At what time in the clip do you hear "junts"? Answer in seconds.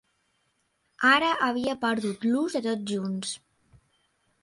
2.97-3.39